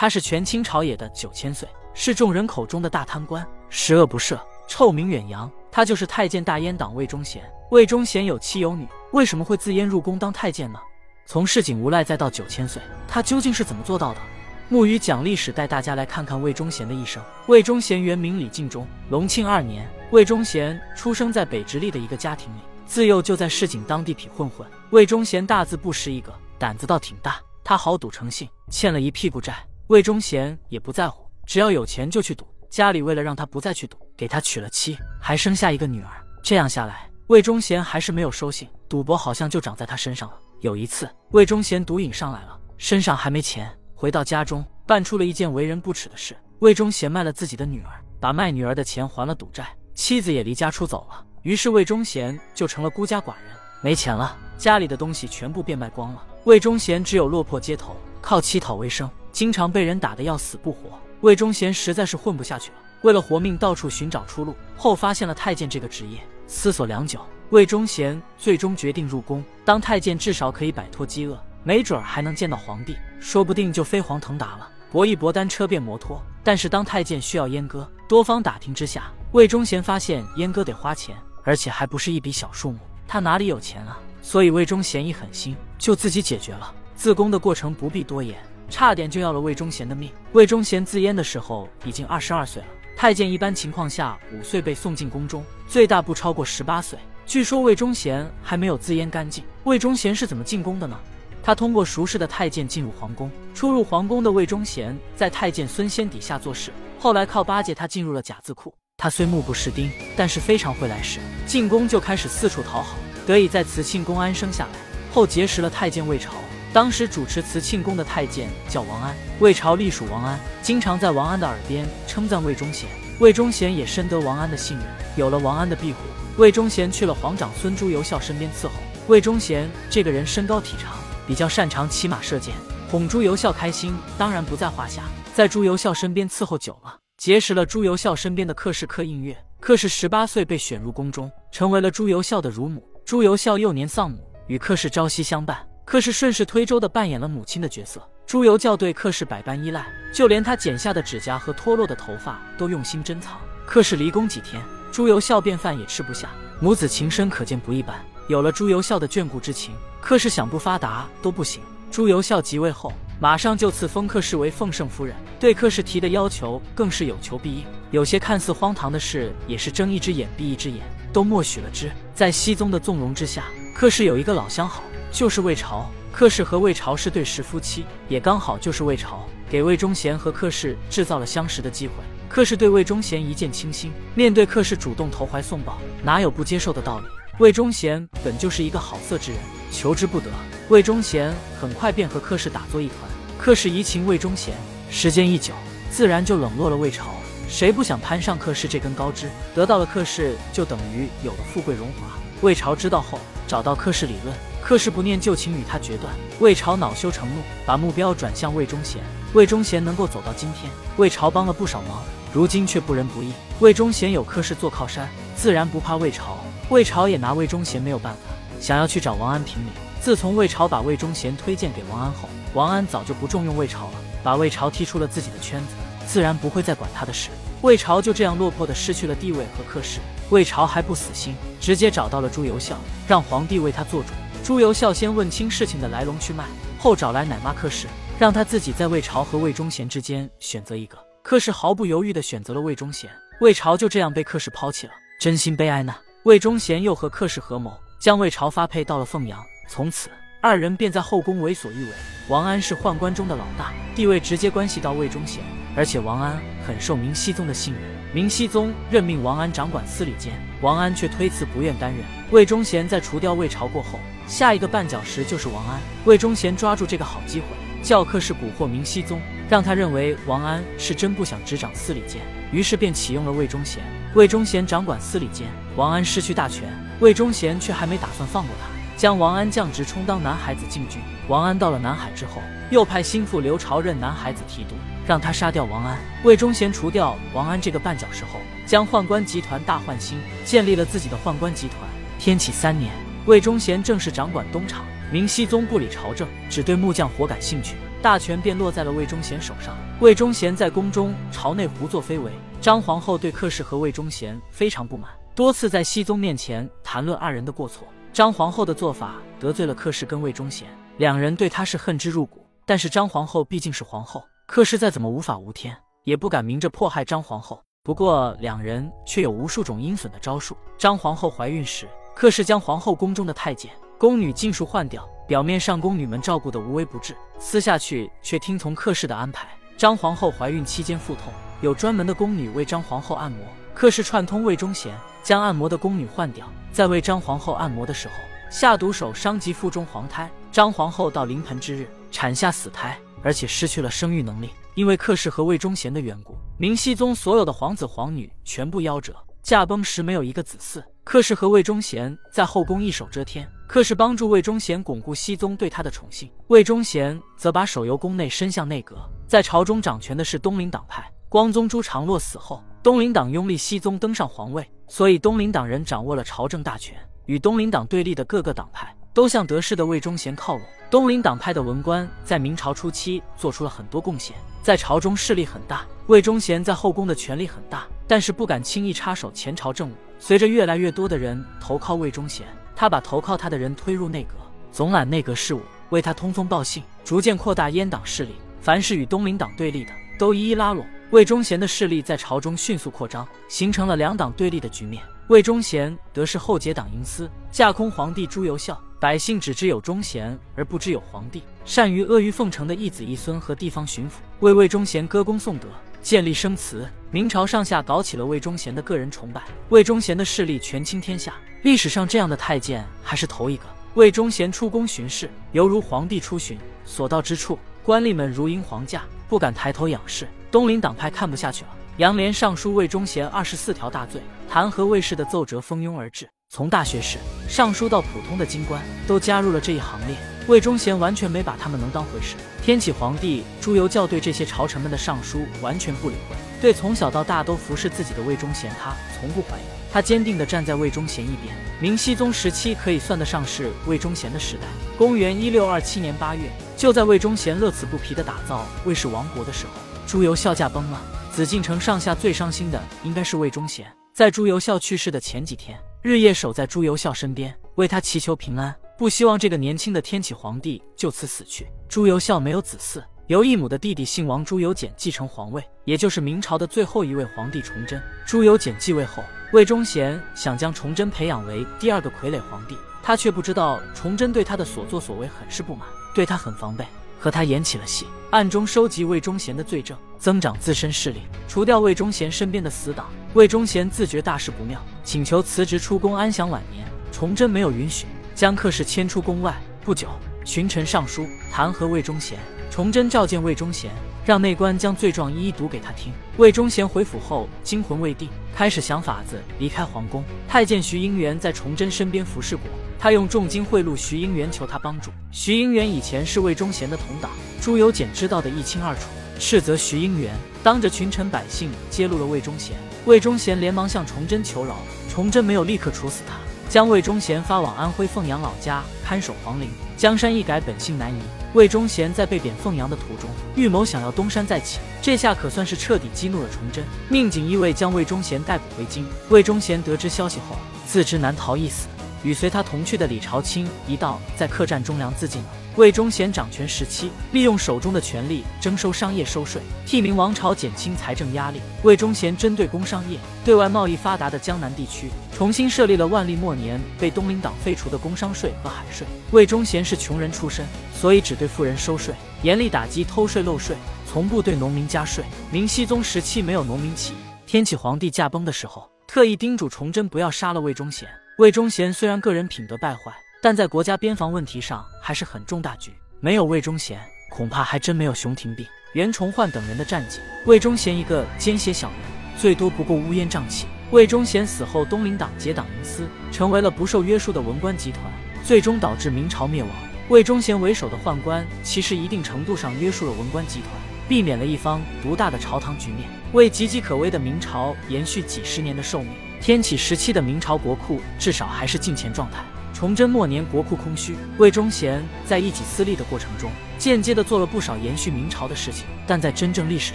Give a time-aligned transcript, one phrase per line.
[0.00, 5.50] 他是权倾朝野的九千岁，是众人口中的大贪官，十恶不赦，臭名远扬。
[5.72, 7.42] 他就是太监大阉党魏忠贤。
[7.72, 10.78] 魏忠贤有妻有女，为什么会自阉入宫当太监呢？
[11.26, 14.20] 从市井无赖再到九千岁，他究竟是怎么做到的？
[14.68, 17.20] 木鱼讲历史，带大家来看看魏忠贤的一生。
[17.48, 24.64] 魏忠贤原名李敬忠，隆庆二年，魏忠贤出生在北直隶的一个家庭里，自幼就在市井当地痞混混。
[24.90, 27.40] 魏忠贤大字不识一个，胆子倒挺大。
[27.64, 29.54] 他好赌成性，欠了一屁股债，
[29.88, 32.46] 魏忠贤也不在乎，只要有钱就去赌。
[32.68, 36.10] 家里为了让他不再去赌，给他娶了妻，还生下一个女儿。
[36.42, 40.36] 这样下来，魏忠贤还是没有收信，赌博好像就长在他身上了。
[40.60, 43.74] 有一次，魏忠贤赌瘾上来了，身上还没钱。
[43.94, 46.36] 回到家中，办出了一件为人不耻的事。
[46.58, 51.24] 魏忠贤卖了自己的女儿，把卖女儿的钱还了赌债，妻子也离家出走了。
[51.40, 56.22] 于是魏忠贤就成了孤家寡人，没钱了，家里的东西全部变卖光了。
[56.44, 60.98] 魏忠贤只有落魄街头，靠乞讨为生，经常被人打得要死不活。
[61.20, 64.52] 魏忠贤实在是混不下去了，为了活命，到处寻找出路。
[64.76, 66.18] 后发现了太监这个职业，
[66.48, 71.40] 思索良久，魏忠贤最终决定入宫当太监，至少可以摆脱饥饿。
[71.62, 74.68] 没准儿还能见到皇帝，说不定就飞黄腾达了。
[74.90, 77.88] 搏一搏单车变摩托，但是当太监需要阉割。
[78.08, 82.78] 多方打听之下，魏忠贤发现阉割得花钱，而且还不是一笔小数目。
[83.06, 84.00] 他哪里有钱啊？
[84.20, 86.74] 所以魏忠贤一狠心，就自己解决了。
[86.96, 88.36] 自宫的过程不必多言，
[88.68, 90.10] 差点就要了魏忠贤的命。
[90.32, 92.68] 魏忠贤自阉的时候已经二十二岁了。
[92.96, 96.98] 太监一般情况下五岁被送进宫中，最大不超过十八岁。
[97.24, 99.44] 据说魏忠贤还没有自阉干净。
[99.64, 100.98] 魏忠贤是怎么进宫的呢？
[101.42, 108.74] 他通过熟识的太监进入皇宫，初入皇宫的魏忠贤在太监孙先底下做事，后来靠巴结他进入了甲字库。
[108.96, 114.70] 他虽目不识丁，但是非常会来事，进宫就开始四处讨好，得以在慈庆宫安生下来。
[115.14, 116.32] 后结识了太监魏朝，
[116.72, 122.88] 当时主持慈庆宫的太监叫王安，魏朝隶属王安，经常在王安的耳边称赞魏忠贤，
[123.20, 124.86] 魏忠贤也深得王安的信任。
[125.16, 125.98] 有了王安的庇护，
[126.36, 128.72] 魏忠贤去了皇长孙朱由校身边伺候。
[129.08, 130.96] 魏忠贤这个人身高体长。
[131.26, 132.54] 比较擅长骑马射箭，
[132.90, 135.02] 哄朱由校开心，当然不在话下。
[135.34, 139.36] 在朱由校身边伺候久了，结识了朱由校身边的客氏柯映月。
[139.60, 142.82] 客氏十八岁被选入宫中，成为了朱由校的乳母。
[143.04, 145.67] 朱由校幼年丧母，与客氏朝夕相伴。
[145.90, 147.98] 克氏顺势推舟的扮演了母亲的角色。
[148.26, 153.40] 朱由校对克氏百般依赖，就连他剪下的指甲和脱落的头发都用心珍藏。
[153.64, 154.62] 克氏离宫几天，
[154.92, 156.28] 朱由校便饭也吃不下，
[156.60, 157.98] 母子情深可见不一般。
[158.28, 159.74] 有了朱由校的眷顾之情。
[159.98, 161.62] 克氏想不发达都不行。
[161.90, 167.64] 朱由校即位后，马上就赐封克氏为奉圣夫人，对克氏提的要求更是有求必应。
[167.92, 170.82] 有些看似荒唐的事，也是睁一只眼闭一只眼，
[171.14, 171.90] 都默许了之。
[172.14, 173.44] 在熹宗的纵容之下，
[173.74, 175.90] 克氏有一个老相好，就是魏朝。
[176.10, 181.92] 客氏和魏朝是对食夫妻，也刚好就是魏朝给魏忠贤和客氏制造了相识的机会。
[182.28, 187.06] 客氏对魏忠贤一见倾心，面对客氏主动投怀送抱，哪有不接受的道理？
[187.38, 190.28] 魏忠贤本就是一个好色之人，求之不得。
[190.68, 192.98] 魏忠贤很快便和客氏打作一团，
[193.38, 194.54] 客氏移情魏忠贤，
[194.90, 195.54] 时间一久，
[195.88, 197.14] 自然就冷落了魏朝。
[197.48, 199.30] 谁不想攀上客氏这根高枝？
[199.54, 202.18] 得到了客氏，就等于有了富贵荣华。
[202.40, 206.12] 魏朝知道后，找到客氏理论，客氏不念旧情，与他决断。
[206.40, 209.00] 魏朝恼羞成怒，把目标转向魏忠贤。
[209.32, 212.02] 魏忠贤能够走到今天，魏朝帮了不少忙，
[212.32, 213.32] 如今却不仁不义。
[213.60, 216.38] 魏忠贤有客氏做靠山，自然不怕魏朝。
[216.68, 219.70] 魏朝也拿魏忠贤没有办法，想要去找王安评理。
[220.00, 223.92] 自从魏朝把魏忠贤推荐给王安后，王安早就不重用魏朝了，
[224.22, 225.74] 把魏朝踢出了自己的圈子，
[226.06, 227.30] 自然不会再管他的事。
[227.62, 229.98] 魏朝就这样落魄的失去了地位和客氏。
[230.30, 232.76] 魏朝还不死心，直接找到了朱由校，
[233.08, 234.10] 让皇帝为他做主。
[234.44, 236.44] 朱由校先问清事情的来龙去脉，
[236.78, 237.86] 后找来奶妈克氏，
[238.18, 240.96] 让他自己在魏朝和魏忠贤之间选择一个。
[241.22, 243.10] 克氏毫不犹豫地选择了魏忠贤，
[243.40, 245.94] 魏朝就这样被克氏抛弃了，真心悲哀呐。
[246.24, 250.08] 魏忠贤又和克氏合谋，将魏朝发配到了凤阳，从此
[250.40, 251.90] 二人便在后宫为所欲为。
[252.28, 255.42] 王安是宦官中的老大，地位直接关系到魏忠贤，
[255.76, 257.82] 而且王安很受明熹宗的信任。
[258.14, 262.02] 明熹宗任命王安掌管司礼监，王安却推辞不愿担任。
[262.30, 263.98] 魏忠贤在除掉魏朝过后，
[264.28, 265.80] 下一个绊脚石就是王安。
[266.04, 267.46] 魏忠贤抓住这个好机会，
[267.82, 272.20] 教课是蛊惑明熹宗，让他认为王安是真不想执掌司礼监，
[272.52, 273.82] 于是便启用了魏忠贤。
[274.14, 276.68] 魏忠贤掌管司礼监，王安失去大权，
[277.00, 281.00] 魏忠贤却还没打算放过他，将王安降职，充当南海子禁军。
[281.26, 284.74] 王安到了南海之后，又派心腹刘朝任南海子提督，
[285.06, 285.98] 让他杀掉王安。
[286.24, 291.78] 魏忠贤除掉王安这个绊脚石后，将宦官集团大换新，建立了自己的宦官集团。
[292.18, 292.90] 天启三年，
[293.26, 294.84] 魏忠贤正式掌管东厂。
[295.10, 299.74] 明熹宗不理朝政，只对木匠活感兴趣，大权便落在了魏忠贤手上。
[300.00, 302.30] 魏忠贤在宫中朝内胡作非为，
[302.60, 307.88] 张皇后对克氏和魏忠贤非常不满，多次在熹宗面前谈论二人的过错。
[308.12, 310.68] 张皇后的做法得罪了克氏跟魏忠贤，
[310.98, 312.46] 两人对她是恨之入骨。
[312.66, 315.74] 但是张皇后毕竟是皇后，克氏再怎么无法无天，
[316.04, 317.58] 也不敢明着迫害张皇后。
[317.82, 320.54] 不过两人却有无数种阴损的招数。
[320.76, 321.88] 张皇后怀孕时，
[322.18, 329.46] 克氏将皇后宫中的太监、宫女尽数换掉，表面上宫女们照顾的无微不至，私下去却听从克氏的安排。
[329.76, 333.38] 张皇后怀孕期间腹痛，有专门的宫女为张皇后按摩。
[333.72, 334.92] 克氏串通魏忠贤，
[335.22, 338.14] 将按摩的宫女换掉，在为张皇后按摩的时候
[338.50, 340.28] 下毒手，伤及腹中皇胎。
[340.50, 344.50] 张皇后到临盆之日产下死胎，而且失去了生育能力。
[344.74, 350.82] 因为克氏和魏忠贤的缘故，明熹宗所有的皇子皇女全部夭折，驾崩时没有一个子嗣。
[351.10, 358.94] 克氏和魏忠贤在后宫一手遮天，克氏帮助魏忠贤巩固熹宗对他的宠幸，魏忠贤则把手由宫内伸向内阁。
[359.26, 361.10] 在朝中掌权的是东林党派。
[361.30, 366.94] 光宗朱常洛死后，东林党拥立熹宗登上皇位，所以东林党人掌握了朝政大权。
[367.24, 370.62] 与东林党对立的各个党派都向得势的魏忠贤靠拢。
[370.90, 375.86] 东林党派的文官在明朝初期做出了很多贡献，在朝中势力很大。
[376.08, 379.92] 魏忠贤在后宫的权力很大，但是不敢轻易插手前朝政务。
[380.18, 382.44] 随着越来越多的人投靠魏忠贤，
[382.74, 384.34] 他把投靠他的人推入内阁，
[384.72, 385.60] 总揽内阁事务，
[385.90, 388.32] 为他通风报信，逐渐扩大阉党势力。
[388.60, 390.84] 凡是与东林党对立的，都一一拉拢。
[391.10, 395.02] 魏忠贤的势力在朝中迅速扩张，形成了两党对立的局面。
[395.28, 398.78] 魏忠贤得势后结党营私，架空皇帝朱由校。
[399.00, 401.44] 百姓只知有忠贤，而不知有皇帝。
[401.64, 405.68] 善于阿谀奉承的义子义孙和地方巡抚为魏忠贤歌功颂德，
[406.08, 406.88] 建立生祠。
[407.10, 411.34] 明朝上下搞起了魏忠贤的个人崇拜，魏忠贤的势力权倾天下。
[411.64, 413.64] 历史上这样的太监还是头一个。
[413.92, 416.56] 魏忠贤出宫巡视，犹如皇帝出巡，
[416.86, 420.26] 所到之处，官吏们如迎皇驾，不敢抬头仰视。
[420.50, 426.26] 东林党派看不下去了，杨涟上书魏忠贤二十四条大罪，弹劾魏氏的奏折蜂拥而至。
[426.48, 430.16] 从大学士、尚书到普通的京官，都加入了这一行列。
[430.48, 432.34] 魏忠贤完全没把他们能当回事。
[432.62, 439.62] 天启皇帝朱由校对这些朝臣们的上书完全不理会，对从小到大都服侍自己的魏忠贤，他从不怀疑。
[439.92, 441.54] 他坚定地站在魏忠贤一边。
[441.80, 444.62] 明熹宗时期可以算得上是魏忠贤的时代。
[444.96, 449.72] 公元一六二七年八月，就在魏忠贤乐此不疲地打造魏氏王国的时候，
[450.06, 451.00] 朱由校驾崩了。
[451.30, 453.86] 紫禁城上下最伤心的应该是魏忠贤。
[454.14, 455.78] 在朱由校去世的前几天。
[456.00, 461.68] 日夜守在朱由校身边，为他祈求平安，不希望这个年轻的天启皇帝就此死去。
[461.88, 468.02] 朱由校没有子嗣，由义母的弟弟姓王朱由检继承皇位，也就是明朝的最后一位皇帝崇祯。
[468.26, 469.22] 朱由检继位后，
[469.52, 476.84] 魏忠贤想将崇祯培养为第二个傀儡皇帝，他却不知道崇祯对他的所作所为很是不满，对他很防备。
[477.20, 483.08] 和他演起了戏，暗中收集魏忠贤的罪证，增长自身势力，除掉魏忠贤身边的死党。
[483.34, 486.84] 魏忠贤自觉大事不妙，请求辞职出宫安享晚年。
[487.10, 488.06] 崇祯没有允许，
[488.38, 489.52] 将克氏迁出宫外。
[489.84, 490.06] 不久，
[490.44, 492.38] 群臣上书弹劾魏忠贤。
[492.70, 493.90] 崇祯召见魏忠贤，
[494.24, 496.12] 让内官将罪状一一读给他听。
[496.36, 500.22] 魏忠贤回府后，惊魂未定，开始想法子离开皇宫。
[500.46, 502.66] 太监徐英元在崇祯身边服侍过。
[502.96, 505.10] 他用重金贿赂徐英元，求他帮助。
[505.32, 509.08] 徐英元以前是魏忠贤的同党，朱由检知道的一清二楚，
[509.40, 510.32] 斥责徐英元
[510.62, 512.76] 当着群臣百姓揭露了魏忠贤。
[513.04, 514.76] 魏忠贤连忙向崇祯求饶，
[515.10, 516.36] 崇祯没有立刻处死他，
[516.68, 519.70] 将魏忠贤发往安徽凤阳老家看守皇陵。
[519.96, 521.18] 江山易改，本性难移。
[521.54, 529.04] 魏忠贤在被贬凤阳的途中，预谋想要东山再起，这下可算是彻底激怒了崇祯，命锦衣卫将魏忠贤逮捕回京。
[529.30, 530.56] 魏忠贤得知消息后，
[530.86, 531.88] 自知难逃一死。
[532.22, 535.48] 与随他同去的李朝卿一道在客栈中粮自尽了。
[535.76, 541.60] 魏忠贤掌权时期，利用手中的权力征收商业收税，替明王朝减轻财政压力。
[541.84, 549.06] 魏忠贤针对工商业对外贸易发达的江南地区，重新设立了万历末年被东林党废除的工商税和海税。
[549.30, 555.22] 魏忠贤是穷人出身，所以只对富人收税，严厉打击偷税漏税，从不对农民加税。
[555.52, 561.08] 明熹宗时期没有农民起义，天启皇帝驾崩的时候，特意叮嘱崇祯不要杀了魏忠贤。
[561.38, 565.92] 魏忠贤虽然个人品德败坏，但在国家边防问题上还是很重大局。
[566.20, 570.18] 没有魏忠贤，恐怕还真没有熊廷弼、袁崇焕等人的战绩。
[570.44, 571.98] 魏忠贤一个奸邪小人，
[572.36, 573.66] 最多不过乌烟瘴气。
[573.92, 578.02] 魏忠贤死后，东林党结党营私，成为了不受约束的文官集团，
[578.44, 579.70] 最终导致明朝灭亡。
[580.08, 583.70] 魏忠贤为首的宦官，其实一定程度上约束了文官集团，
[584.08, 589.12] 避免了一方独大的朝堂局面，为岌岌可危的明朝延续几十年的寿命。
[589.40, 592.42] 天启时期的明朝国库至少还是金钱状态。
[592.74, 599.94] 崇祯末年国库空虚，魏忠贤在一己私利的过程中，间接的做了不少延续明朝的事情，但在真正历史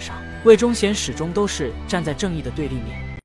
[0.00, 3.03] 上，魏忠贤始终都是站在正义的对立面。